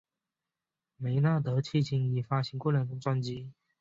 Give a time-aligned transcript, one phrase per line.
[0.97, 3.51] 梅纳德迄今已发行过两张专辑。